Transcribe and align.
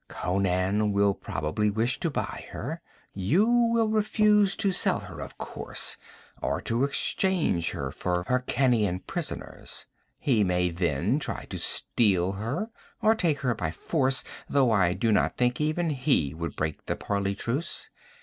'Conan 0.07 0.93
will 0.93 1.13
probably 1.13 1.69
wish 1.69 1.99
to 1.99 2.09
buy 2.09 2.47
her. 2.53 2.81
You 3.13 3.45
will 3.45 3.87
refuse 3.87 4.55
to 4.55 4.71
sell 4.71 5.01
her, 5.01 5.19
of 5.19 5.37
course, 5.37 5.95
or 6.41 6.59
to 6.61 6.83
exchange 6.85 7.69
her 7.69 7.91
for 7.91 8.23
Hyrkanian 8.23 9.01
prisoners. 9.01 9.85
He 10.17 10.43
may 10.43 10.71
then 10.71 11.19
try 11.19 11.45
to 11.51 11.59
steal 11.59 12.31
her, 12.31 12.71
or 13.03 13.13
take 13.13 13.41
her 13.41 13.53
by 13.53 13.69
force 13.69 14.23
though 14.49 14.71
I 14.71 14.93
do 14.93 15.11
not 15.11 15.37
think 15.37 15.61
even 15.61 15.91
he 15.91 16.33
would 16.33 16.55
break 16.55 16.87
the 16.87 16.95
parley 16.95 17.35
truce. 17.35 17.91